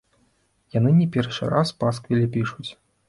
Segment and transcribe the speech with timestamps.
[0.77, 2.69] Яны не першы раз пасквілі пішуць.